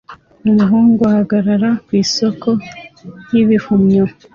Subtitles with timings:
[0.47, 2.49] Umuhungu ahagarara ku isoko
[3.31, 4.03] y'ibihumyo